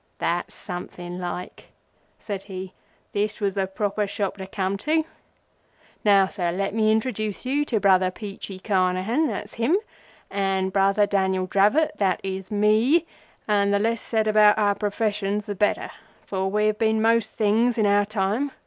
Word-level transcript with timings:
"That's 0.17 0.55
something 0.55 1.19
like," 1.19 1.67
said 2.17 2.41
he. 2.41 2.73
"This 3.11 3.39
was 3.39 3.53
the 3.53 3.67
proper 3.67 4.07
shop 4.07 4.37
to 4.37 4.47
come 4.47 4.75
to. 4.77 5.05
Now, 6.03 6.25
Sir, 6.25 6.51
let 6.51 6.73
me 6.73 6.91
introduce 6.91 7.43
to 7.43 7.51
you 7.51 7.79
Brother 7.79 8.09
Peachey 8.09 8.57
Carnehan, 8.57 9.27
that's 9.27 9.53
him, 9.53 9.77
and 10.31 10.73
Brother 10.73 11.05
Daniel 11.05 11.45
Dravot, 11.45 11.95
that 11.99 12.19
is 12.23 12.49
me, 12.49 13.05
and 13.47 13.71
the 13.71 13.77
less 13.77 14.01
said 14.01 14.27
about 14.27 14.57
our 14.57 14.73
professions 14.73 15.45
the 15.45 15.53
better, 15.53 15.91
for 16.25 16.49
we 16.49 16.65
have 16.65 16.79
been 16.79 16.99
most 16.99 17.35
things 17.35 17.77
in 17.77 17.85
our 17.85 18.03
time. 18.05 18.49